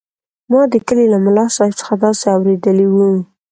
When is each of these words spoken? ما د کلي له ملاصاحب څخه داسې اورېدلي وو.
ما 0.51 0.61
د 0.71 0.75
کلي 0.87 1.05
له 1.13 1.17
ملاصاحب 1.25 1.73
څخه 1.79 1.93
داسې 2.03 2.25
اورېدلي 2.35 2.87
وو. 2.93 3.11